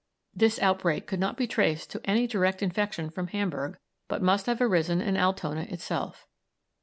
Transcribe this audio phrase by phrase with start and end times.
[0.33, 3.77] This outbreak could not be traced to any direct infection from Hamburg,
[4.07, 6.25] but must have arisen in Altona itself.